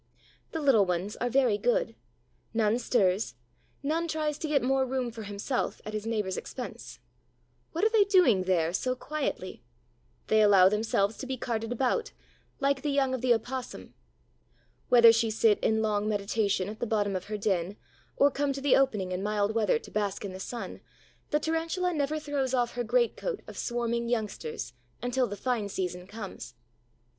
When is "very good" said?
1.29-1.93